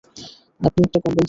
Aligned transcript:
আপনি 0.61 0.79
একটা 0.85 0.99
কম্বল 0.99 1.07
চান? 1.07 1.19